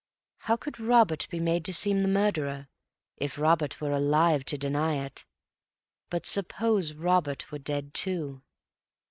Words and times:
How 0.39 0.57
could 0.57 0.79
Robert 0.79 1.27
be 1.29 1.39
made 1.39 1.63
to 1.65 1.73
seem 1.75 2.01
the 2.01 2.09
murderer, 2.09 2.69
if 3.17 3.37
Robert 3.37 3.79
were 3.79 3.91
alive 3.91 4.43
to 4.45 4.57
deny 4.57 4.95
it? 5.05 5.25
But 6.09 6.25
suppose 6.25 6.95
Robert 6.95 7.51
were 7.51 7.59
dead, 7.59 7.93
too? 7.93 8.41